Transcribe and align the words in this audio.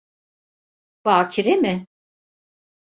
Bakire 1.05 1.57
mi? 1.57 1.87